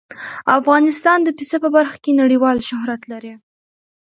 [0.59, 3.33] افغانستان د پسه په برخه کې نړیوال شهرت لري.